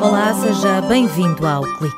Olá, 0.00 0.32
seja 0.34 0.80
bem-vindo 0.82 1.44
ao 1.44 1.64
Clique. 1.64 1.96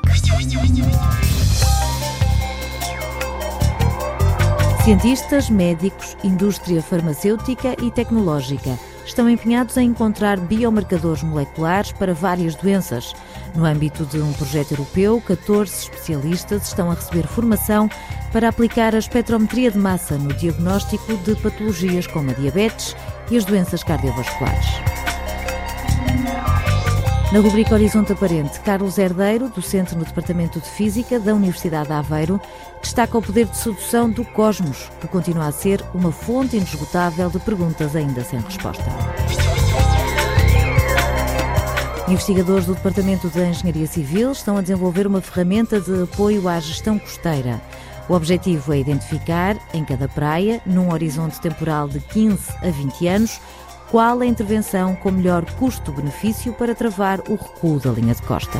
Cientistas, 4.82 5.50
médicos, 5.50 6.16
indústria 6.24 6.80
farmacêutica 6.80 7.76
e 7.82 7.90
tecnológica 7.90 8.78
estão 9.04 9.28
empenhados 9.28 9.76
em 9.76 9.88
encontrar 9.88 10.40
biomarcadores 10.40 11.22
moleculares 11.22 11.92
para 11.92 12.14
várias 12.14 12.54
doenças. 12.54 13.12
No 13.54 13.66
âmbito 13.66 14.06
de 14.06 14.22
um 14.22 14.32
projeto 14.32 14.72
europeu, 14.72 15.20
14 15.20 15.70
especialistas 15.70 16.68
estão 16.68 16.90
a 16.90 16.94
receber 16.94 17.26
formação 17.26 17.90
para 18.32 18.48
aplicar 18.48 18.94
a 18.94 18.98
espectrometria 18.98 19.70
de 19.70 19.78
massa 19.78 20.16
no 20.16 20.32
diagnóstico 20.32 21.14
de 21.18 21.36
patologias 21.36 22.06
como 22.06 22.30
a 22.30 22.32
diabetes 22.34 22.96
e 23.30 23.36
as 23.36 23.44
doenças 23.44 23.82
cardiovasculares. 23.82 25.13
Na 27.34 27.40
rubrica 27.40 27.74
Horizonte 27.74 28.12
Aparente, 28.12 28.60
Carlos 28.60 28.96
Herdeiro, 28.96 29.48
docente 29.48 29.96
no 29.96 30.04
Departamento 30.04 30.60
de 30.60 30.68
Física 30.68 31.18
da 31.18 31.34
Universidade 31.34 31.88
de 31.88 31.92
Aveiro, 31.92 32.40
destaca 32.80 33.18
o 33.18 33.20
poder 33.20 33.46
de 33.46 33.56
sedução 33.56 34.08
do 34.08 34.24
cosmos, 34.24 34.88
que 35.00 35.08
continua 35.08 35.48
a 35.48 35.50
ser 35.50 35.84
uma 35.92 36.12
fonte 36.12 36.56
inesgotável 36.56 37.28
de 37.28 37.40
perguntas 37.40 37.96
ainda 37.96 38.22
sem 38.22 38.38
resposta. 38.38 38.84
Investigadores 42.06 42.66
do 42.66 42.76
Departamento 42.76 43.28
de 43.28 43.40
Engenharia 43.40 43.88
Civil 43.88 44.30
estão 44.30 44.56
a 44.56 44.60
desenvolver 44.60 45.04
uma 45.04 45.20
ferramenta 45.20 45.80
de 45.80 46.04
apoio 46.04 46.48
à 46.48 46.60
gestão 46.60 47.00
costeira. 47.00 47.60
O 48.08 48.12
objetivo 48.12 48.72
é 48.72 48.78
identificar, 48.78 49.56
em 49.72 49.84
cada 49.84 50.06
praia, 50.06 50.60
num 50.64 50.92
horizonte 50.92 51.40
temporal 51.40 51.88
de 51.88 51.98
15 51.98 52.52
a 52.62 52.70
20 52.70 53.08
anos, 53.08 53.40
qual 53.94 54.22
a 54.22 54.26
intervenção 54.26 54.96
com 54.96 55.12
melhor 55.12 55.44
custo-benefício 55.52 56.52
para 56.52 56.74
travar 56.74 57.20
o 57.30 57.36
recuo 57.36 57.78
da 57.78 57.92
linha 57.92 58.12
de 58.12 58.22
costa. 58.22 58.58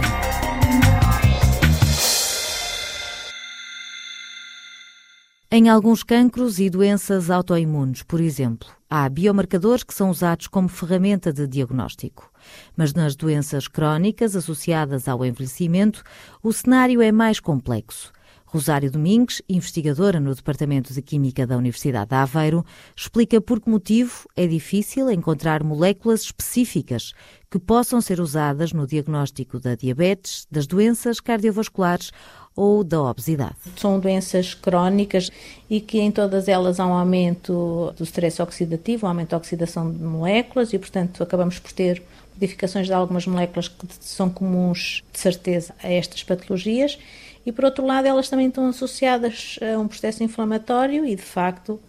Em 5.51 5.69
alguns 5.69 6.05
cancros 6.05 6.61
e 6.61 6.71
doenças 6.71 7.33
autoimunes, 7.33 8.05
por 8.05 8.21
exemplo, 8.21 8.69
há 8.89 9.09
biomarcadores 9.09 9.83
que 9.83 9.93
são 9.93 10.09
usados 10.09 10.47
como 10.47 10.69
ferramenta 10.69 11.33
de 11.33 11.49
diagnóstico. 11.49 12.31
Mas 12.77 12.95
nas 12.95 13.17
doenças 13.17 13.67
crónicas 13.67 14.37
associadas 14.37 15.09
ao 15.09 15.25
envelhecimento, 15.25 16.05
o 16.45 16.53
cenário 16.53 17.03
é 17.03 17.11
mais 17.11 17.41
complexo. 17.41 18.13
Rosário 18.55 18.89
Domingues, 18.89 19.43
investigadora 19.49 20.21
no 20.21 20.33
Departamento 20.33 20.95
de 20.95 21.03
Química 21.03 21.45
da 21.45 21.57
Universidade 21.57 22.11
de 22.11 22.15
Aveiro, 22.15 22.65
explica 22.95 23.41
por 23.41 23.61
que 23.61 23.69
motivo 23.69 24.29
é 24.37 24.47
difícil 24.47 25.11
encontrar 25.11 25.65
moléculas 25.65 26.21
específicas 26.21 27.15
que 27.51 27.59
possam 27.59 28.01
ser 28.01 28.21
usadas 28.21 28.73
no 28.73 28.87
diagnóstico 28.87 29.59
da 29.59 29.75
diabetes, 29.75 30.47
das 30.49 30.69
doenças 30.69 31.19
cardiovasculares 31.19 32.13
ou 32.55 32.85
da 32.85 33.03
obesidade. 33.03 33.57
São 33.77 33.99
doenças 33.99 34.55
crónicas 34.55 35.33
e 35.69 35.81
que 35.81 35.99
em 35.99 36.13
todas 36.13 36.47
elas 36.47 36.79
há 36.79 36.87
um 36.87 36.95
aumento 36.95 37.93
do 37.97 38.05
stress 38.05 38.41
oxidativo, 38.41 39.05
um 39.05 39.09
aumento 39.09 39.31
da 39.31 39.37
oxidação 39.37 39.91
de 39.91 39.99
moléculas 39.99 40.73
e, 40.73 40.79
portanto, 40.79 41.25
acabamos 41.25 41.59
por 41.59 41.73
ter 41.73 42.01
modificações 42.35 42.87
de 42.87 42.93
algumas 42.93 43.27
moléculas 43.27 43.67
que 43.67 43.85
são 43.99 44.31
comuns, 44.31 45.03
de 45.13 45.19
certeza, 45.19 45.75
a 45.83 45.91
estas 45.91 46.23
patologias 46.23 46.97
e 47.45 47.53
por 47.53 47.65
outro 47.65 47.85
lado 47.85 48.07
elas 48.07 48.29
também 48.29 48.49
estão 48.49 48.69
associadas 48.69 49.59
a 49.61 49.79
um 49.79 49.89
processo 49.89 50.23
inflamatório 50.23 51.05
e 51.05 51.15
de 51.15 51.23
facto 51.23 51.81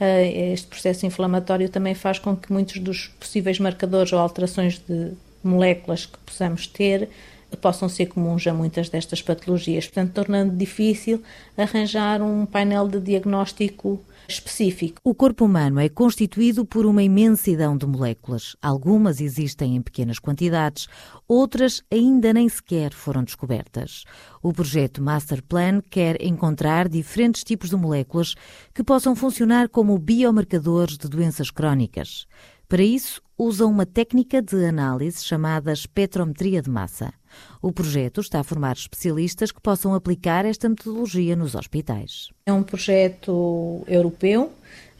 eh, 0.00 0.52
este 0.52 0.66
processo 0.66 1.06
inflamatório 1.06 1.68
também 1.68 1.94
faz 1.94 2.18
com 2.18 2.36
que 2.36 2.52
muitos 2.52 2.78
dos 2.78 3.08
possíveis 3.20 3.58
marcadores 3.58 4.12
ou 4.12 4.18
alterações 4.18 4.78
de 4.78 5.12
moléculas 5.44 6.06
que 6.06 6.18
possamos 6.18 6.66
ter 6.66 7.08
possam 7.56 7.88
ser 7.88 8.06
comuns 8.06 8.46
a 8.46 8.54
muitas 8.54 8.88
destas 8.88 9.22
patologias, 9.22 9.86
portanto 9.86 10.12
tornando 10.12 10.56
difícil 10.56 11.22
arranjar 11.56 12.22
um 12.22 12.46
painel 12.46 12.88
de 12.88 13.00
diagnóstico 13.00 14.00
específico. 14.28 15.00
O 15.04 15.14
corpo 15.14 15.44
humano 15.44 15.80
é 15.80 15.88
constituído 15.88 16.64
por 16.64 16.86
uma 16.86 17.02
imensidão 17.02 17.76
de 17.76 17.86
moléculas. 17.86 18.56
Algumas 18.62 19.20
existem 19.20 19.76
em 19.76 19.82
pequenas 19.82 20.18
quantidades, 20.18 20.88
outras 21.26 21.82
ainda 21.90 22.32
nem 22.32 22.48
sequer 22.48 22.92
foram 22.92 23.24
descobertas. 23.24 24.04
O 24.42 24.52
projeto 24.52 25.02
Master 25.02 25.42
Plan 25.42 25.80
quer 25.80 26.22
encontrar 26.22 26.88
diferentes 26.88 27.44
tipos 27.44 27.70
de 27.70 27.76
moléculas 27.76 28.34
que 28.74 28.82
possam 28.82 29.14
funcionar 29.14 29.68
como 29.68 29.98
biomarcadores 29.98 30.96
de 30.96 31.08
doenças 31.08 31.50
crónicas. 31.50 32.26
Para 32.72 32.82
isso, 32.82 33.20
usam 33.36 33.70
uma 33.70 33.84
técnica 33.84 34.40
de 34.40 34.64
análise 34.64 35.22
chamada 35.22 35.74
espectrometria 35.74 36.62
de 36.62 36.70
massa. 36.70 37.12
O 37.60 37.70
projeto 37.70 38.22
está 38.22 38.40
a 38.40 38.42
formar 38.42 38.72
especialistas 38.72 39.52
que 39.52 39.60
possam 39.60 39.92
aplicar 39.92 40.46
esta 40.46 40.70
metodologia 40.70 41.36
nos 41.36 41.54
hospitais. 41.54 42.30
É 42.46 42.52
um 42.52 42.62
projeto 42.62 43.84
europeu, 43.86 44.50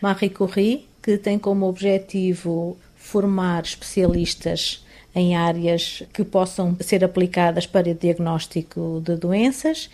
Marie 0.03 0.29
Curie, 0.29 0.87
que 1.03 1.17
tem 1.17 1.39
como 1.39 1.67
objetivo 1.67 2.77
formar 2.95 3.63
especialistas 3.63 4.85
em 5.15 5.35
áreas 5.35 6.03
que 6.13 6.25
possam 6.25 6.77
ser 6.79 7.03
aplicadas 7.03 7.67
para 7.67 7.95
diagnóstico 7.95 9.01
de 9.03 9.17
doenças 9.17 9.89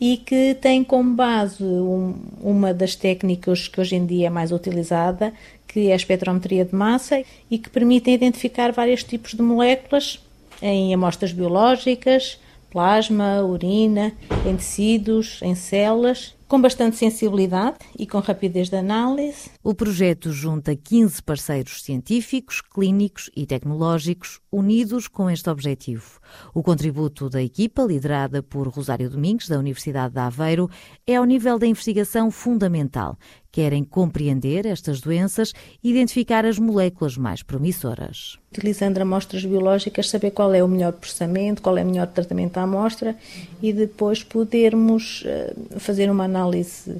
e 0.00 0.16
que 0.16 0.54
tem 0.54 0.82
como 0.82 1.14
base 1.14 1.62
um, 1.62 2.14
uma 2.40 2.72
das 2.72 2.96
técnicas 2.96 3.68
que 3.68 3.80
hoje 3.80 3.96
em 3.96 4.06
dia 4.06 4.28
é 4.28 4.30
mais 4.30 4.50
utilizada, 4.50 5.32
que 5.68 5.88
é 5.88 5.92
a 5.92 5.96
espectrometria 5.96 6.64
de 6.64 6.74
massa 6.74 7.22
e 7.50 7.58
que 7.58 7.68
permite 7.68 8.10
identificar 8.10 8.72
vários 8.72 9.04
tipos 9.04 9.34
de 9.34 9.42
moléculas 9.42 10.18
em 10.62 10.94
amostras 10.94 11.32
biológicas, 11.32 12.40
plasma, 12.70 13.42
urina, 13.42 14.12
em 14.46 14.56
tecidos, 14.56 15.40
em 15.42 15.54
células, 15.54 16.34
com 16.50 16.60
bastante 16.60 16.96
sensibilidade 16.96 17.76
e 17.96 18.06
com 18.06 18.18
rapidez 18.18 18.68
de 18.68 18.76
análise. 18.76 19.50
O 19.62 19.72
projeto 19.72 20.32
junta 20.32 20.74
15 20.74 21.22
parceiros 21.22 21.82
científicos, 21.82 22.60
clínicos 22.60 23.30
e 23.36 23.46
tecnológicos 23.46 24.40
unidos 24.52 25.06
com 25.06 25.30
este 25.30 25.48
objetivo. 25.48 26.18
O 26.52 26.62
contributo 26.62 27.28
da 27.28 27.42
equipa, 27.42 27.82
liderada 27.82 28.42
por 28.42 28.66
Rosário 28.68 29.08
Domingues, 29.08 29.48
da 29.48 29.58
Universidade 29.58 30.14
de 30.14 30.20
Aveiro, 30.20 30.68
é 31.06 31.16
ao 31.16 31.24
nível 31.24 31.58
da 31.58 31.66
investigação 31.66 32.30
fundamental. 32.30 33.16
Querem 33.52 33.84
compreender 33.84 34.66
estas 34.66 35.00
doenças 35.00 35.52
e 35.82 35.90
identificar 35.90 36.44
as 36.44 36.58
moléculas 36.58 37.16
mais 37.16 37.42
promissoras. 37.42 38.38
Utilizando 38.52 38.98
amostras 38.98 39.44
biológicas, 39.44 40.08
saber 40.08 40.30
qual 40.30 40.52
é 40.54 40.62
o 40.62 40.68
melhor 40.68 40.92
processamento, 40.92 41.62
qual 41.62 41.76
é 41.78 41.82
o 41.82 41.86
melhor 41.86 42.06
tratamento 42.08 42.54
da 42.54 42.62
amostra 42.62 43.16
e 43.62 43.72
depois 43.72 44.22
podermos 44.22 45.22
eh, 45.26 45.54
fazer 45.78 46.10
uma 46.10 46.24
análise 46.24 46.96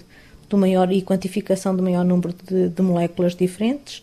do 0.49 0.59
maior 0.59 0.91
e 0.91 1.03
quantificação 1.03 1.75
do 1.75 1.83
maior 1.83 2.05
número 2.05 2.35
de, 2.45 2.69
de 2.69 2.83
moléculas 2.83 3.35
diferentes 3.37 4.03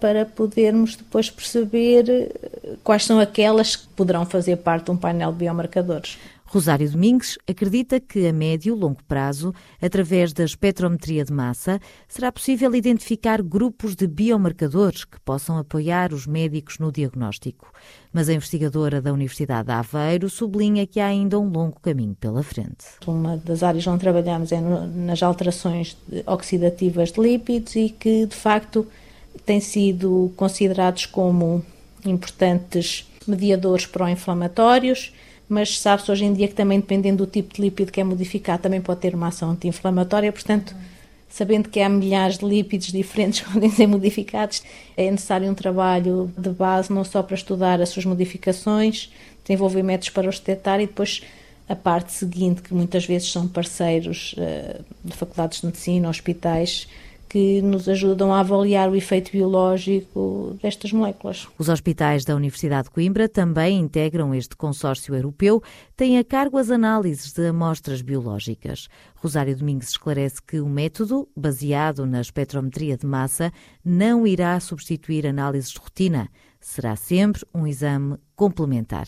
para 0.00 0.24
podermos 0.24 0.96
depois 0.96 1.28
perceber 1.28 2.08
eh, 2.08 2.76
quais 2.84 3.04
são 3.04 3.18
aquelas 3.18 3.76
que 3.76 3.88
poderão 3.88 4.24
fazer 4.24 4.56
parte 4.56 4.86
de 4.86 4.90
um 4.92 4.96
painel 4.96 5.32
de 5.32 5.38
biomarcadores. 5.38 6.18
Rosário 6.48 6.88
Domingues 6.88 7.36
acredita 7.48 7.98
que 7.98 8.26
a 8.26 8.32
médio 8.32 8.76
e 8.76 8.78
longo 8.78 9.02
prazo, 9.08 9.52
através 9.82 10.32
da 10.32 10.44
espectrometria 10.44 11.24
de 11.24 11.32
massa, 11.32 11.80
será 12.06 12.30
possível 12.30 12.72
identificar 12.74 13.42
grupos 13.42 13.96
de 13.96 14.06
biomarcadores 14.06 15.04
que 15.04 15.18
possam 15.20 15.58
apoiar 15.58 16.14
os 16.14 16.24
médicos 16.24 16.78
no 16.78 16.92
diagnóstico. 16.92 17.72
Mas 18.12 18.28
a 18.28 18.32
investigadora 18.32 19.02
da 19.02 19.12
Universidade 19.12 19.66
de 19.66 19.72
Aveiro 19.72 20.30
sublinha 20.30 20.86
que 20.86 21.00
há 21.00 21.06
ainda 21.08 21.38
um 21.38 21.48
longo 21.48 21.80
caminho 21.80 22.14
pela 22.14 22.44
frente. 22.44 22.86
Uma 23.04 23.36
das 23.36 23.64
áreas 23.64 23.86
onde 23.88 24.00
trabalhamos 24.00 24.52
é 24.52 24.60
nas 24.60 25.24
alterações 25.24 25.96
oxidativas 26.24 27.10
de 27.10 27.20
lípidos 27.20 27.74
e 27.74 27.88
que, 27.88 28.24
de 28.24 28.36
facto, 28.36 28.86
têm 29.46 29.60
sido 29.60 30.32
considerados 30.36 31.06
como 31.06 31.64
importantes 32.04 33.06
mediadores 33.26 33.86
pró-inflamatórios 33.86 35.12
mas 35.48 35.78
sabe-se 35.78 36.10
hoje 36.10 36.24
em 36.24 36.32
dia 36.32 36.48
que 36.48 36.54
também 36.54 36.80
dependendo 36.80 37.24
do 37.24 37.30
tipo 37.30 37.54
de 37.54 37.62
lípido 37.62 37.92
que 37.92 38.00
é 38.00 38.04
modificado 38.04 38.62
também 38.62 38.80
pode 38.80 39.00
ter 39.00 39.14
uma 39.14 39.28
ação 39.28 39.50
anti-inflamatória, 39.50 40.32
portanto, 40.32 40.74
sabendo 41.28 41.68
que 41.68 41.80
há 41.80 41.88
milhares 41.88 42.38
de 42.38 42.44
lípidos 42.44 42.88
diferentes 42.88 43.40
que 43.42 43.52
podem 43.52 43.70
ser 43.70 43.86
modificados, 43.86 44.62
é 44.96 45.10
necessário 45.10 45.50
um 45.50 45.54
trabalho 45.54 46.32
de 46.36 46.50
base 46.50 46.92
não 46.92 47.04
só 47.04 47.22
para 47.22 47.36
estudar 47.36 47.80
as 47.80 47.90
suas 47.90 48.04
modificações, 48.04 49.12
desenvolver 49.44 49.82
métodos 49.82 50.10
para 50.10 50.28
os 50.28 50.38
detectar 50.38 50.80
e 50.80 50.86
depois 50.86 51.22
a 51.68 51.74
parte 51.74 52.12
seguinte, 52.12 52.62
que 52.62 52.72
muitas 52.72 53.04
vezes 53.06 53.30
são 53.30 53.48
parceiros 53.48 54.34
uh, 54.38 54.84
de 55.04 55.16
faculdades 55.16 55.60
de 55.60 55.66
medicina, 55.66 56.08
hospitais, 56.08 56.86
que 57.28 57.60
nos 57.62 57.88
ajudam 57.88 58.32
a 58.32 58.40
avaliar 58.40 58.90
o 58.90 58.96
efeito 58.96 59.32
biológico 59.32 60.56
destas 60.62 60.92
moléculas. 60.92 61.48
Os 61.58 61.68
hospitais 61.68 62.24
da 62.24 62.34
Universidade 62.34 62.84
de 62.84 62.90
Coimbra 62.90 63.28
também 63.28 63.78
integram 63.78 64.34
este 64.34 64.56
consórcio 64.56 65.14
europeu, 65.14 65.62
têm 65.96 66.18
a 66.18 66.24
cargo 66.24 66.58
as 66.58 66.70
análises 66.70 67.32
de 67.32 67.46
amostras 67.46 68.02
biológicas. 68.02 68.88
Rosário 69.16 69.56
Domingos 69.56 69.88
esclarece 69.88 70.42
que 70.46 70.60
o 70.60 70.68
método, 70.68 71.28
baseado 71.36 72.06
na 72.06 72.20
espectrometria 72.20 72.96
de 72.96 73.06
massa, 73.06 73.52
não 73.84 74.26
irá 74.26 74.58
substituir 74.60 75.26
análises 75.26 75.70
de 75.70 75.78
rotina 75.78 76.30
será 76.66 76.96
sempre 76.96 77.46
um 77.54 77.64
exame 77.64 78.16
complementar. 78.34 79.06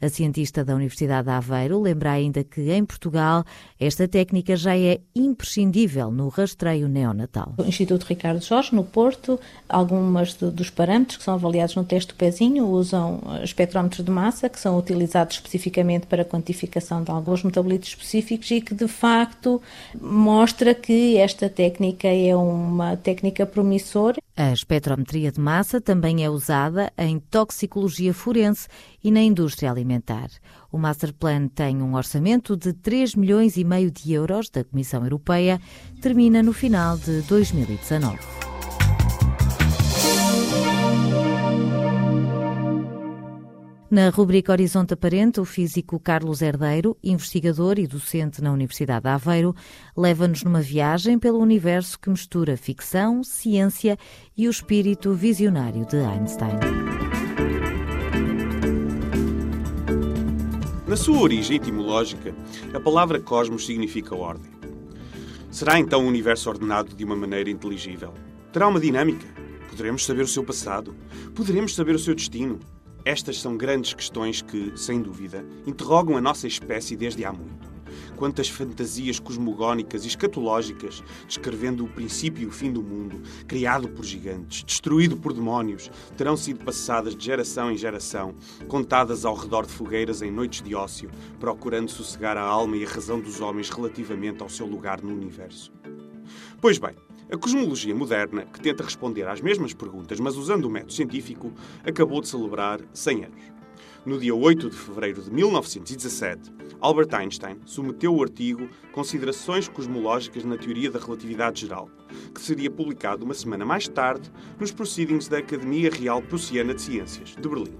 A 0.00 0.08
cientista 0.08 0.64
da 0.64 0.74
Universidade 0.74 1.24
de 1.24 1.32
Aveiro 1.32 1.80
lembra 1.80 2.12
ainda 2.12 2.44
que 2.44 2.70
em 2.70 2.84
Portugal 2.84 3.44
esta 3.80 4.06
técnica 4.06 4.54
já 4.54 4.76
é 4.76 5.00
imprescindível 5.16 6.12
no 6.12 6.28
rastreio 6.28 6.86
neonatal. 6.86 7.54
O 7.58 7.64
Instituto 7.64 8.04
Ricardo 8.04 8.44
Jorge, 8.44 8.72
no 8.74 8.84
Porto, 8.84 9.40
algumas 9.68 10.34
dos 10.34 10.70
parâmetros 10.70 11.16
que 11.16 11.24
são 11.24 11.34
avaliados 11.34 11.74
no 11.74 11.82
teste 11.82 12.12
do 12.12 12.16
pezinho 12.16 12.66
usam 12.68 13.20
espectrómetros 13.42 14.04
de 14.04 14.10
massa, 14.10 14.48
que 14.48 14.60
são 14.60 14.78
utilizados 14.78 15.36
especificamente 15.36 16.06
para 16.06 16.24
quantificação 16.24 17.02
de 17.02 17.10
alguns 17.10 17.42
metabolitos 17.42 17.88
específicos 17.88 18.48
e 18.52 18.60
que, 18.60 18.74
de 18.74 18.86
facto, 18.86 19.60
mostra 20.00 20.74
que 20.74 21.16
esta 21.16 21.48
técnica 21.48 22.06
é 22.06 22.36
uma 22.36 22.96
técnica 22.96 23.44
promissora. 23.44 24.18
A 24.40 24.52
espectrometria 24.52 25.32
de 25.32 25.40
massa 25.40 25.80
também 25.80 26.24
é 26.24 26.30
usada 26.30 26.92
em 26.96 27.18
toxicologia 27.18 28.14
forense 28.14 28.68
e 29.02 29.10
na 29.10 29.20
indústria 29.20 29.68
alimentar. 29.68 30.28
O 30.70 30.78
Masterplan 30.78 31.48
tem 31.48 31.82
um 31.82 31.96
orçamento 31.96 32.56
de 32.56 32.72
3 32.72 33.16
milhões 33.16 33.56
e 33.56 33.64
meio 33.64 33.90
de 33.90 34.12
euros 34.12 34.48
da 34.48 34.62
Comissão 34.62 35.02
Europeia, 35.02 35.60
termina 36.00 36.40
no 36.40 36.52
final 36.52 36.96
de 36.96 37.20
2019. 37.22 38.47
Na 43.90 44.10
rubrica 44.10 44.52
Horizonte 44.52 44.92
Aparente, 44.92 45.40
o 45.40 45.46
físico 45.46 45.98
Carlos 45.98 46.42
Herdeiro, 46.42 46.94
investigador 47.02 47.78
e 47.78 47.86
docente 47.86 48.42
na 48.42 48.52
Universidade 48.52 49.04
de 49.04 49.08
Aveiro, 49.08 49.54
leva-nos 49.96 50.42
numa 50.42 50.60
viagem 50.60 51.18
pelo 51.18 51.38
universo 51.38 51.98
que 51.98 52.10
mistura 52.10 52.54
ficção, 52.58 53.24
ciência 53.24 53.96
e 54.36 54.46
o 54.46 54.50
espírito 54.50 55.14
visionário 55.14 55.86
de 55.86 55.96
Einstein. 55.96 56.58
Na 60.86 60.96
sua 60.96 61.20
origem 61.20 61.56
etimológica, 61.56 62.34
a 62.74 62.80
palavra 62.80 63.18
cosmos 63.18 63.64
significa 63.64 64.14
ordem. 64.14 64.52
Será 65.50 65.78
então 65.78 66.04
o 66.04 66.08
universo 66.08 66.50
ordenado 66.50 66.94
de 66.94 67.04
uma 67.04 67.16
maneira 67.16 67.48
inteligível? 67.48 68.12
Terá 68.52 68.68
uma 68.68 68.80
dinâmica? 68.80 69.26
Poderemos 69.70 70.04
saber 70.04 70.24
o 70.24 70.28
seu 70.28 70.44
passado? 70.44 70.94
Poderemos 71.34 71.74
saber 71.74 71.94
o 71.94 71.98
seu 71.98 72.14
destino? 72.14 72.58
Estas 73.08 73.40
são 73.40 73.56
grandes 73.56 73.94
questões 73.94 74.42
que, 74.42 74.70
sem 74.76 75.00
dúvida, 75.00 75.42
interrogam 75.66 76.18
a 76.18 76.20
nossa 76.20 76.46
espécie 76.46 76.94
desde 76.94 77.24
há 77.24 77.32
muito. 77.32 77.66
Quantas 78.16 78.50
fantasias 78.50 79.18
cosmogónicas 79.18 80.04
e 80.04 80.08
escatológicas 80.08 81.02
descrevendo 81.26 81.86
o 81.86 81.88
princípio 81.88 82.42
e 82.42 82.46
o 82.46 82.50
fim 82.50 82.70
do 82.70 82.82
mundo, 82.82 83.22
criado 83.46 83.88
por 83.88 84.04
gigantes, 84.04 84.62
destruído 84.62 85.16
por 85.16 85.32
demónios, 85.32 85.90
terão 86.18 86.36
sido 86.36 86.62
passadas 86.62 87.16
de 87.16 87.24
geração 87.24 87.72
em 87.72 87.78
geração, 87.78 88.34
contadas 88.66 89.24
ao 89.24 89.34
redor 89.34 89.64
de 89.64 89.72
fogueiras 89.72 90.20
em 90.20 90.30
noites 90.30 90.60
de 90.60 90.74
ócio, 90.74 91.10
procurando 91.40 91.90
sossegar 91.90 92.36
a 92.36 92.42
alma 92.42 92.76
e 92.76 92.84
a 92.84 92.88
razão 92.90 93.18
dos 93.18 93.40
homens 93.40 93.70
relativamente 93.70 94.42
ao 94.42 94.50
seu 94.50 94.66
lugar 94.66 95.00
no 95.00 95.14
universo. 95.14 95.72
Pois 96.60 96.76
bem, 96.76 96.94
a 97.30 97.36
cosmologia 97.36 97.94
moderna, 97.94 98.46
que 98.46 98.60
tenta 98.60 98.82
responder 98.82 99.28
às 99.28 99.40
mesmas 99.40 99.74
perguntas, 99.74 100.18
mas 100.18 100.36
usando 100.36 100.64
o 100.64 100.70
método 100.70 100.92
científico, 100.92 101.52
acabou 101.84 102.20
de 102.20 102.28
celebrar 102.28 102.80
100 102.92 103.24
anos. 103.24 103.42
No 104.06 104.18
dia 104.18 104.34
8 104.34 104.70
de 104.70 104.76
fevereiro 104.76 105.20
de 105.20 105.30
1917, 105.30 106.50
Albert 106.80 107.12
Einstein 107.12 107.58
submeteu 107.66 108.14
o 108.14 108.22
artigo 108.22 108.68
Considerações 108.92 109.68
Cosmológicas 109.68 110.44
na 110.44 110.56
Teoria 110.56 110.90
da 110.90 110.98
Relatividade 110.98 111.60
Geral, 111.60 111.90
que 112.34 112.40
seria 112.40 112.70
publicado 112.70 113.24
uma 113.24 113.34
semana 113.34 113.66
mais 113.66 113.86
tarde 113.86 114.30
nos 114.58 114.72
Proceedings 114.72 115.28
da 115.28 115.38
Academia 115.38 115.90
Real 115.90 116.22
Prussiana 116.22 116.74
de 116.74 116.80
Ciências, 116.80 117.36
de 117.38 117.48
Berlim. 117.48 117.76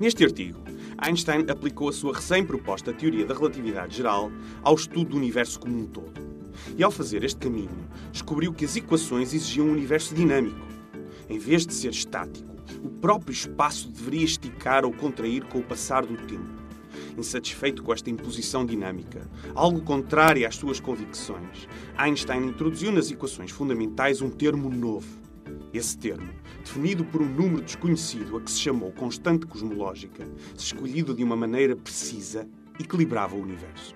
Neste 0.00 0.24
artigo, 0.24 0.58
Einstein 1.04 1.44
aplicou 1.50 1.88
a 1.88 1.92
sua 1.92 2.14
recém-proposta 2.14 2.92
Teoria 2.92 3.26
da 3.26 3.34
Relatividade 3.34 3.96
Geral 3.96 4.30
ao 4.62 4.76
estudo 4.76 5.10
do 5.10 5.16
universo 5.16 5.58
como 5.58 5.76
um 5.76 5.84
todo. 5.84 6.12
E 6.76 6.84
ao 6.84 6.92
fazer 6.92 7.24
este 7.24 7.40
caminho, 7.40 7.88
descobriu 8.12 8.52
que 8.52 8.64
as 8.64 8.76
equações 8.76 9.34
exigiam 9.34 9.66
um 9.66 9.72
universo 9.72 10.14
dinâmico. 10.14 10.64
Em 11.28 11.40
vez 11.40 11.66
de 11.66 11.74
ser 11.74 11.90
estático, 11.90 12.54
o 12.84 12.88
próprio 12.88 13.32
espaço 13.32 13.90
deveria 13.90 14.24
esticar 14.24 14.84
ou 14.84 14.92
contrair 14.92 15.42
com 15.46 15.58
o 15.58 15.64
passar 15.64 16.06
do 16.06 16.16
tempo. 16.16 16.62
Insatisfeito 17.18 17.82
com 17.82 17.92
esta 17.92 18.08
imposição 18.08 18.64
dinâmica, 18.64 19.28
algo 19.56 19.82
contrário 19.82 20.46
às 20.46 20.54
suas 20.54 20.78
convicções, 20.78 21.66
Einstein 21.96 22.46
introduziu 22.46 22.92
nas 22.92 23.10
equações 23.10 23.50
fundamentais 23.50 24.22
um 24.22 24.30
termo 24.30 24.70
novo. 24.70 25.21
Esse 25.72 25.96
termo, 25.96 26.28
definido 26.62 27.02
por 27.02 27.22
um 27.22 27.28
número 27.28 27.62
desconhecido 27.62 28.36
a 28.36 28.40
que 28.42 28.50
se 28.50 28.60
chamou 28.60 28.92
constante 28.92 29.46
cosmológica, 29.46 30.28
se 30.54 30.66
escolhido 30.66 31.14
de 31.14 31.24
uma 31.24 31.34
maneira 31.34 31.74
precisa, 31.74 32.46
equilibrava 32.78 33.34
o 33.34 33.40
universo. 33.40 33.94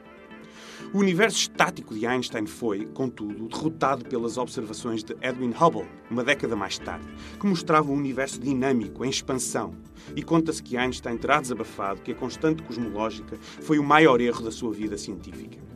O 0.95 0.99
universo 0.99 1.39
estático 1.39 1.95
de 1.95 2.07
Einstein 2.07 2.47
foi, 2.47 2.87
contudo, 2.87 3.49
derrotado 3.49 4.07
pelas 4.07 4.39
observações 4.39 5.05
de 5.05 5.15
Edwin 5.21 5.53
Hubble, 5.53 5.87
uma 6.11 6.25
década 6.25 6.57
mais 6.57 6.79
tarde, 6.79 7.07
que 7.39 7.47
mostravam 7.47 7.95
um 7.95 7.99
universo 7.99 8.41
dinâmico, 8.41 9.05
em 9.05 9.11
expansão. 9.11 9.75
E 10.15 10.23
conta-se 10.23 10.63
que 10.63 10.79
Einstein 10.79 11.19
terá 11.19 11.41
desabafado 11.41 12.01
que 12.01 12.13
a 12.13 12.15
constante 12.15 12.63
cosmológica 12.63 13.37
foi 13.41 13.79
o 13.79 13.85
maior 13.85 14.21
erro 14.21 14.43
da 14.43 14.51
sua 14.51 14.73
vida 14.73 14.97
científica. 14.97 15.76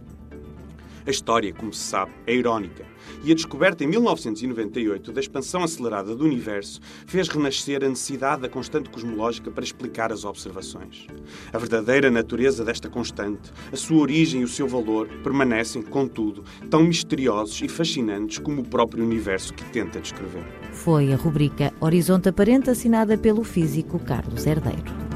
A 1.10 1.18
história, 1.20 1.52
como 1.52 1.72
se 1.72 1.82
sabe, 1.82 2.12
é 2.24 2.32
irónica, 2.32 2.86
e 3.24 3.32
a 3.32 3.34
descoberta 3.34 3.82
em 3.82 3.88
1998 3.88 5.10
da 5.10 5.18
expansão 5.18 5.64
acelerada 5.64 6.14
do 6.14 6.24
universo 6.24 6.80
fez 7.04 7.26
renascer 7.26 7.82
a 7.82 7.88
necessidade 7.88 8.42
da 8.42 8.48
constante 8.48 8.88
cosmológica 8.90 9.50
para 9.50 9.64
explicar 9.64 10.12
as 10.12 10.24
observações. 10.24 11.08
A 11.52 11.58
verdadeira 11.58 12.12
natureza 12.12 12.64
desta 12.64 12.88
constante, 12.88 13.50
a 13.72 13.76
sua 13.76 13.98
origem 13.98 14.42
e 14.42 14.44
o 14.44 14.48
seu 14.48 14.68
valor 14.68 15.08
permanecem, 15.24 15.82
contudo, 15.82 16.44
tão 16.70 16.84
misteriosos 16.84 17.60
e 17.60 17.68
fascinantes 17.68 18.38
como 18.38 18.62
o 18.62 18.64
próprio 18.64 19.02
universo 19.02 19.52
que 19.52 19.64
tenta 19.64 20.00
descrever. 20.00 20.44
Foi 20.70 21.12
a 21.12 21.16
rubrica 21.16 21.74
Horizonte 21.80 22.28
Aparente 22.28 22.70
assinada 22.70 23.18
pelo 23.18 23.42
físico 23.42 23.98
Carlos 23.98 24.46
Herdeiro. 24.46 25.09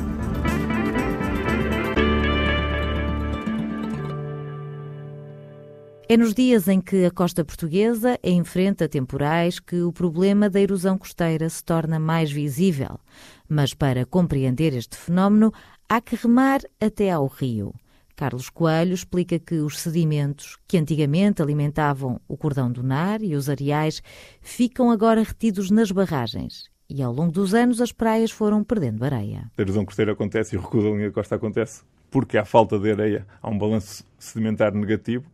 É 6.06 6.18
nos 6.18 6.34
dias 6.34 6.68
em 6.68 6.82
que 6.82 7.06
a 7.06 7.10
costa 7.10 7.42
portuguesa 7.42 8.18
enfrenta 8.22 8.86
temporais 8.86 9.58
que 9.58 9.80
o 9.80 9.90
problema 9.90 10.50
da 10.50 10.60
erosão 10.60 10.98
costeira 10.98 11.48
se 11.48 11.64
torna 11.64 11.98
mais 11.98 12.30
visível. 12.30 13.00
Mas 13.48 13.72
para 13.72 14.04
compreender 14.04 14.74
este 14.74 14.98
fenómeno, 14.98 15.50
há 15.88 16.02
que 16.02 16.14
remar 16.14 16.60
até 16.79 17.10
ao 17.10 17.26
rio. 17.26 17.72
Carlos 18.14 18.50
Coelho 18.50 18.93
explica 18.93 19.38
que 19.38 19.55
os 19.55 19.81
sedimentos, 19.81 20.58
que 20.69 20.76
antigamente 20.76 21.40
alimentavam 21.40 22.20
o 22.29 22.36
cordão 22.36 22.70
dunar 22.70 23.22
e 23.22 23.34
os 23.34 23.48
areais, 23.48 24.02
ficam 24.43 24.90
agora 24.90 25.22
retidos 25.22 25.70
nas 25.70 25.90
barragens. 25.90 26.69
E 26.86 27.02
ao 27.02 27.14
longo 27.14 27.32
dos 27.32 27.55
anos 27.55 27.81
as 27.81 27.93
praias 27.93 28.31
foram 28.31 28.62
perdendo 28.62 29.05
areia. 29.05 29.50
A 29.56 29.62
erosão 29.62 29.86
costeira 29.86 30.12
acontece 30.12 30.55
e 30.55 30.58
o 30.58 30.60
recuo 30.60 30.82
da 30.82 30.90
linha 30.90 31.10
costa 31.10 31.34
acontece 31.34 31.82
porque 32.14 32.38
há 32.38 32.44
falta 32.44 32.78
de 32.78 32.92
areia, 32.92 33.26
há 33.42 33.50
um 33.50 33.58
balanço 33.58 34.04
sedimentar 34.20 34.72
negativo. 34.72 35.24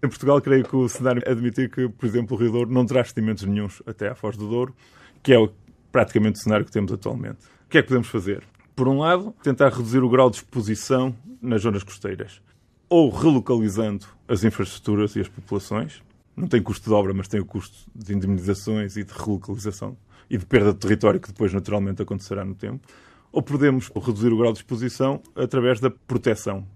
Em 0.00 0.06
Portugal, 0.06 0.40
creio 0.40 0.62
que 0.62 0.76
o 0.76 0.88
cenário 0.88 1.20
é 1.26 1.32
admitir 1.32 1.68
que, 1.68 1.88
por 1.88 2.06
exemplo, 2.06 2.36
o 2.36 2.40
Rio 2.40 2.52
Douro 2.52 2.70
não 2.70 2.86
traz 2.86 3.08
sedimentos 3.08 3.42
nenhums 3.42 3.82
até 3.84 4.08
à 4.08 4.14
Foz 4.14 4.36
do 4.36 4.48
Douro, 4.48 4.72
que 5.20 5.34
é 5.34 5.48
praticamente 5.90 6.38
o 6.38 6.42
cenário 6.44 6.64
que 6.64 6.70
temos 6.70 6.92
atualmente. 6.92 7.38
O 7.66 7.68
que 7.68 7.78
é 7.78 7.82
que 7.82 7.88
podemos 7.88 8.06
fazer? 8.06 8.44
Por 8.76 8.86
um 8.86 9.00
lado, 9.00 9.34
tentar 9.42 9.70
reduzir 9.70 9.98
o 9.98 10.08
grau 10.08 10.30
de 10.30 10.36
exposição 10.36 11.12
nas 11.42 11.62
zonas 11.62 11.82
costeiras, 11.82 12.40
ou 12.88 13.10
relocalizando 13.10 14.06
as 14.28 14.44
infraestruturas 14.44 15.16
e 15.16 15.20
as 15.20 15.28
populações. 15.28 16.04
Não 16.36 16.46
tem 16.46 16.62
custo 16.62 16.88
de 16.88 16.94
obra, 16.94 17.12
mas 17.12 17.26
tem 17.26 17.40
o 17.40 17.44
custo 17.44 17.90
de 17.92 18.14
indemnizações 18.14 18.96
e 18.96 19.02
de 19.02 19.12
relocalização 19.12 19.96
e 20.30 20.38
de 20.38 20.46
perda 20.46 20.72
de 20.72 20.78
território 20.78 21.18
que 21.18 21.26
depois 21.26 21.52
naturalmente 21.52 22.00
acontecerá 22.00 22.44
no 22.44 22.54
tempo 22.54 22.86
ou 23.38 23.42
podemos 23.42 23.88
reduzir 23.94 24.32
o 24.32 24.36
grau 24.36 24.52
de 24.52 24.58
exposição 24.58 25.22
através 25.36 25.78
da 25.78 25.88
proteção. 25.88 26.66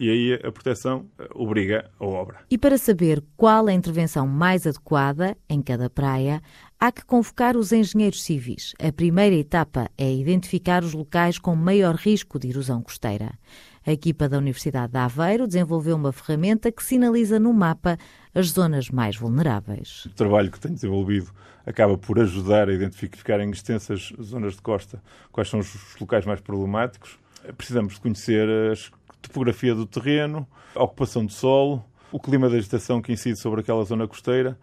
E 0.00 0.10
aí 0.10 0.34
a 0.34 0.50
proteção 0.50 1.06
eh, 1.16 1.28
obriga 1.32 1.88
a 1.96 2.04
obra. 2.04 2.38
E 2.50 2.58
para 2.58 2.76
saber 2.76 3.22
qual 3.36 3.68
a 3.68 3.72
intervenção 3.72 4.26
mais 4.26 4.66
adequada 4.66 5.36
em 5.48 5.62
cada 5.62 5.88
praia, 5.88 6.42
há 6.78 6.90
que 6.90 7.04
convocar 7.04 7.56
os 7.56 7.70
engenheiros 7.70 8.24
civis. 8.24 8.74
A 8.80 8.90
primeira 8.90 9.36
etapa 9.36 9.88
é 9.96 10.12
identificar 10.12 10.82
os 10.82 10.92
locais 10.92 11.38
com 11.38 11.54
maior 11.54 11.94
risco 11.94 12.36
de 12.36 12.48
erosão 12.48 12.82
costeira. 12.82 13.38
A 13.86 13.92
equipa 13.92 14.28
da 14.28 14.38
Universidade 14.38 14.92
de 14.92 14.98
Aveiro 14.98 15.46
desenvolveu 15.46 15.94
uma 15.94 16.12
ferramenta 16.12 16.72
que 16.72 16.82
sinaliza 16.82 17.38
no 17.38 17.52
mapa 17.52 17.96
as 18.38 18.50
zonas 18.50 18.88
mais 18.88 19.16
vulneráveis. 19.16 20.04
O 20.06 20.10
trabalho 20.10 20.48
que 20.48 20.60
tem 20.60 20.72
desenvolvido 20.72 21.32
acaba 21.66 21.98
por 21.98 22.20
ajudar 22.20 22.68
a 22.68 22.72
identificar 22.72 23.40
em 23.40 23.50
extensas 23.50 24.12
zonas 24.22 24.54
de 24.54 24.62
costa 24.62 25.02
quais 25.32 25.48
são 25.48 25.58
os 25.58 25.96
locais 26.00 26.24
mais 26.24 26.40
problemáticos. 26.40 27.18
Precisamos 27.56 27.94
de 27.94 28.00
conhecer 28.00 28.48
a 28.48 28.74
topografia 29.20 29.74
do 29.74 29.86
terreno, 29.86 30.46
a 30.72 30.84
ocupação 30.84 31.26
do 31.26 31.32
solo, 31.32 31.84
o 32.12 32.20
clima 32.20 32.48
da 32.48 32.54
vegetação 32.54 33.02
que 33.02 33.12
incide 33.12 33.40
sobre 33.40 33.60
aquela 33.60 33.82
zona 33.84 34.06
costeira 34.06 34.56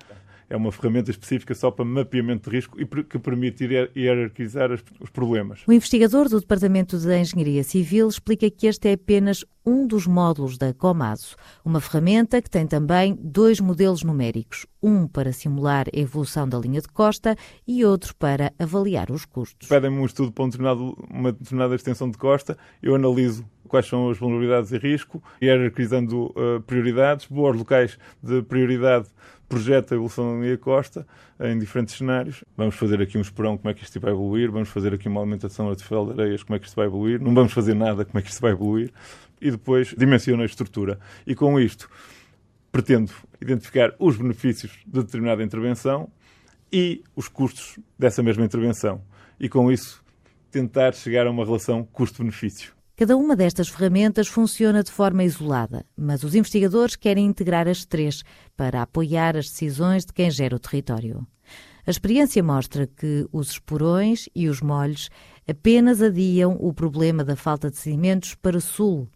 É 0.49 0.55
uma 0.55 0.71
ferramenta 0.71 1.11
específica 1.11 1.55
só 1.55 1.71
para 1.71 1.85
mapeamento 1.85 2.49
de 2.49 2.55
risco 2.55 2.79
e 2.79 2.85
que 2.85 3.19
permite 3.19 3.67
hierarquizar 3.95 4.71
os 4.71 5.09
problemas. 5.09 5.61
O 5.67 5.73
investigador 5.73 6.29
do 6.29 6.39
Departamento 6.39 6.97
de 6.97 7.17
Engenharia 7.17 7.63
Civil 7.63 8.07
explica 8.07 8.49
que 8.49 8.67
este 8.67 8.89
é 8.89 8.93
apenas 8.93 9.43
um 9.65 9.87
dos 9.87 10.05
módulos 10.05 10.57
da 10.57 10.73
Comaso, 10.73 11.35
uma 11.63 11.81
ferramenta 11.81 12.41
que 12.41 12.49
tem 12.49 12.67
também 12.67 13.17
dois 13.19 13.59
modelos 13.59 14.03
numéricos, 14.03 14.67
um 14.81 15.07
para 15.07 15.33
simular 15.33 15.87
a 15.87 15.99
evolução 15.99 16.47
da 16.47 16.59
linha 16.59 16.81
de 16.81 16.87
costa 16.87 17.35
e 17.67 17.83
outro 17.83 18.15
para 18.15 18.53
avaliar 18.59 19.09
os 19.09 19.25
custos. 19.25 19.67
Pedem-me 19.67 19.97
um 19.97 20.05
estudo 20.05 20.31
para 20.31 20.45
um 20.45 20.95
uma 21.09 21.31
determinada 21.31 21.73
extensão 21.73 22.09
de 22.09 22.17
costa, 22.17 22.55
eu 22.81 22.93
analiso 22.93 23.43
quais 23.67 23.87
são 23.87 24.09
as 24.09 24.17
vulnerabilidades 24.17 24.71
e 24.71 24.77
risco, 24.77 25.23
hierarquizando 25.41 26.27
uh, 26.27 26.61
prioridades, 26.67 27.25
boas 27.25 27.57
locais 27.57 27.97
de 28.21 28.43
prioridade 28.43 29.07
projeta 29.47 29.93
a 29.93 29.95
evolução 29.95 30.33
da 30.33 30.43
linha 30.43 30.57
costa 30.57 31.05
em 31.39 31.57
diferentes 31.57 31.95
cenários. 31.95 32.43
Vamos 32.57 32.75
fazer 32.75 33.01
aqui 33.01 33.17
um 33.17 33.21
esperão, 33.21 33.57
como 33.57 33.69
é 33.69 33.73
que 33.73 33.83
isto 33.83 33.99
vai 33.99 34.11
evoluir, 34.11 34.51
vamos 34.51 34.69
fazer 34.69 34.93
aqui 34.93 35.07
uma 35.07 35.21
alimentação 35.21 35.69
artificial 35.69 36.05
de 36.05 36.19
areias, 36.19 36.43
como 36.43 36.55
é 36.55 36.59
que 36.59 36.67
isto 36.67 36.75
vai 36.75 36.85
evoluir, 36.85 37.21
não 37.21 37.33
vamos 37.33 37.53
fazer 37.53 37.73
nada, 37.73 38.05
como 38.05 38.19
é 38.19 38.21
que 38.21 38.29
isto 38.29 38.41
vai 38.41 38.51
evoluir, 38.51 38.91
e 39.41 39.51
depois 39.51 39.93
dimensiono 39.97 40.43
a 40.43 40.45
estrutura. 40.45 40.99
E 41.25 41.35
com 41.35 41.59
isto 41.59 41.89
pretendo 42.71 43.11
identificar 43.39 43.93
os 43.97 44.17
benefícios 44.17 44.71
de 44.85 45.01
determinada 45.01 45.41
intervenção 45.41 46.09
e 46.71 47.01
os 47.15 47.29
custos 47.29 47.79
dessa 47.97 48.21
mesma 48.21 48.43
intervenção. 48.43 49.01
E 49.39 49.47
com 49.47 49.71
isso 49.71 50.03
tentar 50.51 50.93
chegar 50.93 51.25
a 51.25 51.31
uma 51.31 51.45
relação 51.45 51.85
custo-benefício. 51.85 52.74
Cada 52.97 53.17
uma 53.17 53.35
destas 53.35 53.67
ferramentas 53.67 54.29
funciona 54.29 54.81
de 54.81 54.89
forma 54.89 55.25
isolada, 55.25 55.85
mas 55.97 56.23
os 56.23 56.33
investigadores 56.33 56.95
querem 56.95 57.25
integrar 57.25 57.67
as 57.67 57.83
três 57.83 58.23
para 58.55 58.81
apoiar 58.81 59.35
as 59.35 59.49
decisões 59.49 60.05
de 60.05 60.13
quem 60.13 60.31
gera 60.31 60.55
o 60.55 60.59
território. 60.59 61.27
A 61.85 61.91
experiência 61.91 62.41
mostra 62.41 62.87
que 62.87 63.27
os 63.33 63.49
esporões 63.49 64.29
e 64.33 64.47
os 64.47 64.61
molhos 64.61 65.09
apenas 65.45 66.01
adiam 66.01 66.55
o 66.57 66.73
problema 66.73 67.21
da 67.21 67.35
falta 67.35 67.69
de 67.69 67.75
sedimentos 67.75 68.33
para 68.33 68.61
sul. 68.61 69.09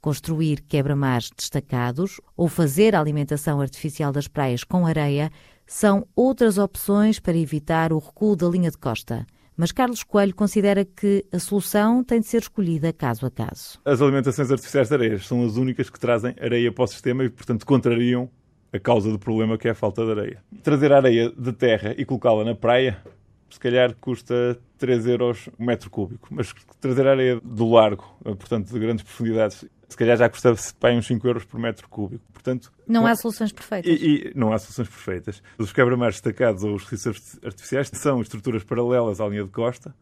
Construir 0.00 0.60
quebra-mares 0.62 1.30
destacados 1.30 2.20
ou 2.36 2.48
fazer 2.48 2.92
a 2.92 3.00
alimentação 3.00 3.60
artificial 3.60 4.10
das 4.10 4.26
praias 4.26 4.64
com 4.64 4.84
areia 4.84 5.30
são 5.64 6.08
outras 6.16 6.58
opções 6.58 7.20
para 7.20 7.38
evitar 7.38 7.92
o 7.92 8.00
recuo 8.00 8.34
da 8.34 8.48
linha 8.48 8.70
de 8.72 8.78
costa. 8.78 9.24
Mas 9.56 9.70
Carlos 9.70 10.02
Coelho 10.02 10.34
considera 10.34 10.84
que 10.84 11.24
a 11.30 11.38
solução 11.38 12.02
tem 12.02 12.20
de 12.20 12.26
ser 12.26 12.38
escolhida 12.38 12.92
caso 12.92 13.26
a 13.26 13.30
caso. 13.30 13.78
As 13.84 14.00
alimentações 14.00 14.50
artificiais 14.50 14.88
de 14.88 14.94
areias 14.94 15.26
são 15.26 15.44
as 15.44 15.56
únicas 15.56 15.90
que 15.90 16.00
trazem 16.00 16.34
areia 16.40 16.72
para 16.72 16.84
o 16.84 16.86
sistema 16.86 17.24
e, 17.24 17.28
portanto, 17.28 17.66
contrariam 17.66 18.30
a 18.72 18.78
causa 18.78 19.10
do 19.10 19.18
problema 19.18 19.58
que 19.58 19.68
é 19.68 19.72
a 19.72 19.74
falta 19.74 20.04
de 20.04 20.10
areia. 20.10 20.42
Trazer 20.62 20.92
areia 20.92 21.30
de 21.30 21.52
terra 21.52 21.94
e 21.96 22.04
colocá-la 22.04 22.44
na 22.44 22.54
praia, 22.54 23.02
se 23.50 23.60
calhar 23.60 23.94
custa 24.00 24.58
3 24.78 25.06
euros 25.06 25.48
o 25.58 25.64
metro 25.64 25.90
cúbico, 25.90 26.28
mas 26.30 26.54
trazer 26.80 27.06
areia 27.06 27.38
do 27.44 27.70
largo, 27.70 28.04
portanto, 28.22 28.72
de 28.72 28.78
grandes 28.78 29.04
profundidades, 29.04 29.66
se 29.92 29.96
calhar 29.96 30.16
já 30.16 30.28
custa 30.28 30.54
para 30.80 30.94
uns 30.94 31.06
5 31.06 31.26
euros 31.26 31.44
por 31.44 31.60
metro 31.60 31.88
cúbico. 31.88 32.24
Portanto, 32.32 32.72
não 32.88 33.06
há 33.06 33.14
soluções 33.14 33.52
perfeitas. 33.52 34.00
E, 34.00 34.04
e 34.04 34.32
não 34.34 34.52
há 34.52 34.58
soluções 34.58 34.88
perfeitas. 34.88 35.42
Os 35.58 35.72
quebra-mares 35.72 36.16
destacados 36.16 36.64
ou 36.64 36.74
os 36.74 36.84
recifes 36.84 37.38
artificiais 37.44 37.90
são 37.92 38.20
estruturas 38.20 38.64
paralelas 38.64 39.20
à 39.20 39.28
linha 39.28 39.44
de 39.44 39.50
costa, 39.50 39.94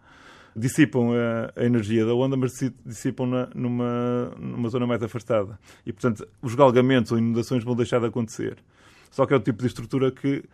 dissipam 0.56 1.12
a, 1.12 1.61
a 1.61 1.64
energia 1.64 2.06
da 2.06 2.14
onda, 2.14 2.37
mas 2.37 2.59
dissipam 2.85 3.26
na, 3.26 3.49
numa, 3.54 4.32
numa 4.38 4.68
zona 4.68 4.87
mais 4.87 5.02
afastada. 5.02 5.59
E, 5.85 5.92
portanto, 5.92 6.26
os 6.40 6.54
galgamentos 6.54 7.12
ou 7.12 7.18
inundações 7.18 7.62
vão 7.62 7.76
deixar 7.76 8.00
de 8.00 8.06
acontecer. 8.06 8.56
Só 9.11 9.26
que 9.26 9.35
é 9.35 9.37
o 9.37 9.40
tipo 9.40 9.61
de 9.61 9.66
estrutura 9.66 10.11
que 10.11 10.44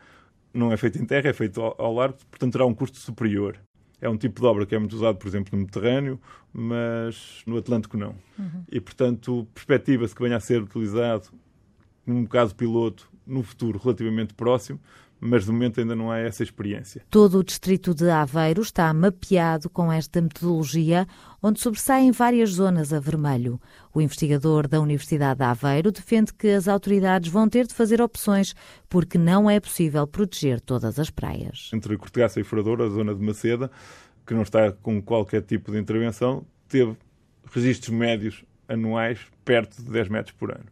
não 0.53 0.73
é 0.73 0.77
feito 0.77 0.99
em 0.99 1.05
terra, 1.05 1.29
é 1.29 1.33
feito 1.33 1.61
ao, 1.61 1.75
ao 1.79 1.95
largo, 1.95 2.19
portanto 2.31 2.53
terá 2.53 2.67
um 2.67 2.75
custo 2.75 2.97
superior. 2.99 3.59
É 4.01 4.09
um 4.09 4.17
tipo 4.17 4.41
de 4.41 4.47
obra 4.47 4.67
que 4.67 4.75
é 4.75 4.79
muito 4.79 4.95
usado, 4.95 5.17
por 5.17 5.27
exemplo, 5.27 5.51
no 5.53 5.61
Mediterrâneo, 5.61 6.21
mas 6.53 7.43
no 7.47 7.57
Atlântico 7.57 7.97
não. 7.97 8.15
Uhum. 8.39 8.65
E, 8.71 8.81
portanto, 8.81 9.47
perspectiva-se 9.55 10.15
que 10.15 10.23
venha 10.23 10.37
a 10.37 10.41
ser 10.41 10.63
utilizado, 10.63 11.29
num 12.07 12.27
caso 12.27 12.55
piloto, 12.55 13.11
no 13.27 13.43
futuro 13.43 13.79
relativamente 13.83 14.35
próximo, 14.35 14.79
mas 15.21 15.45
de 15.45 15.53
momento 15.53 15.81
ainda 15.81 15.97
não 15.97 16.11
há 16.11 16.19
essa 16.19 16.43
experiência. 16.43 17.03
Todo 17.11 17.39
o 17.39 17.45
distrito 17.45 17.95
de 17.95 18.09
Aveiro 18.11 18.63
está 18.63 18.93
mapeado 18.93 19.71
com 19.71 19.91
esta 19.91 20.21
metodologia, 20.21 21.07
onde 21.43 21.61
sobressaem 21.61 22.13
várias 22.13 22.51
zonas 22.51 22.93
a 22.93 23.01
vermelho. 23.01 23.61
O 23.95 24.01
investigador 24.01 24.69
da 24.69 24.81
Universidade 24.81 25.39
de 25.39 25.45
Aveiro 25.45 25.91
defende 25.91 26.33
que 26.35 26.49
as 26.49 26.69
autoridades 26.69 27.31
vão 27.31 27.49
ter 27.49 27.67
de 27.67 27.75
fazer 27.75 28.01
opções, 28.01 28.55
porque 28.89 29.17
não 29.19 29.49
é 29.49 29.59
possível 29.59 30.07
proteger 30.07 30.61
todas 30.61 30.99
as 30.99 31.11
praias. 31.11 31.71
Entre 31.73 31.97
Cortegaça 31.97 32.41
e 32.41 32.45
Furador, 32.45 32.83
a 32.83 32.89
zona 32.89 33.15
de 33.15 33.23
Maceda, 33.23 33.71
que 34.27 34.35
não 34.35 34.43
está 34.43 34.73
com 34.73 35.01
qualquer 35.01 35.43
tipo 35.43 35.73
de 35.73 35.79
intervenção, 35.79 36.45
teve 36.69 36.97
registros 37.53 37.97
médios 37.97 38.45
anuais 38.69 39.21
perto 39.45 39.83
de 39.83 39.91
10 39.91 40.09
metros 40.09 40.37
por 40.37 40.51
ano. 40.51 40.67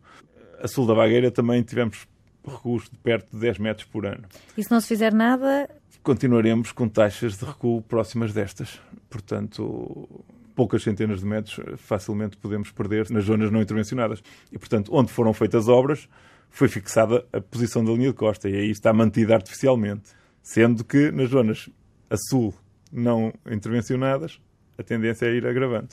A 0.61 0.69
sul 0.69 0.87
da 0.87 0.95
Bagueira 0.95 1.31
também 1.31 1.63
tivemos 1.63 2.07
recuos 2.47 2.85
de 2.85 2.99
perto 2.99 3.31
de 3.33 3.41
10 3.41 3.59
metros 3.59 3.87
por 3.87 4.07
ano. 4.07 4.25
E 4.57 4.63
se 4.63 4.71
não 4.71 4.81
se 4.81 4.89
fizer 4.89 5.13
nada? 5.13 5.69
Continuaremos 6.03 6.73
com 6.73 6.89
taxas 6.89 7.39
de 7.39 7.45
recuo 7.45 7.83
próximas 7.83 8.33
destas. 8.33 8.81
Portanto, 9.09 10.09
poucas 10.55 10.83
centenas 10.83 11.21
de 11.21 11.27
metros 11.27 11.61
facilmente 11.79 12.37
podemos 12.37 12.71
perder 12.71 13.11
nas 13.11 13.25
zonas 13.25 13.51
não 13.51 13.61
intervencionadas. 13.61 14.23
E, 14.53 14.59
portanto, 14.59 14.91
onde 14.93 15.11
foram 15.11 15.33
feitas 15.33 15.69
obras, 15.69 16.09
foi 16.51 16.69
fixada 16.69 17.27
a 17.33 17.41
posição 17.41 17.85
da 17.85 17.93
linha 17.93 18.09
de 18.09 18.15
costa 18.15 18.49
e 18.49 18.55
aí 18.55 18.71
está 18.71 18.93
mantida 18.93 19.35
artificialmente. 19.35 20.11
Sendo 20.43 20.85
que 20.85 21.11
nas 21.11 21.31
zonas 21.31 21.71
a 22.11 22.17
sul 22.17 22.55
não 22.93 23.33
intervencionadas, 23.51 24.39
a 24.79 24.83
tendência 24.83 25.27
é 25.27 25.35
ir 25.35 25.47
agravando. 25.47 25.89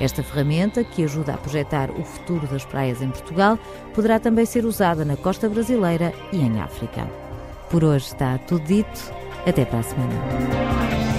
Esta 0.00 0.22
ferramenta, 0.22 0.82
que 0.82 1.04
ajuda 1.04 1.34
a 1.34 1.36
projetar 1.36 1.90
o 1.90 2.02
futuro 2.02 2.46
das 2.46 2.64
praias 2.64 3.02
em 3.02 3.10
Portugal, 3.10 3.58
poderá 3.94 4.18
também 4.18 4.46
ser 4.46 4.64
usada 4.64 5.04
na 5.04 5.16
costa 5.16 5.48
brasileira 5.48 6.12
e 6.32 6.38
em 6.38 6.58
África. 6.60 7.06
Por 7.68 7.84
hoje 7.84 8.06
está 8.06 8.38
tudo 8.38 8.64
dito. 8.64 9.12
Até 9.46 9.64
para 9.64 9.78
a 9.80 9.82
semana. 9.82 11.09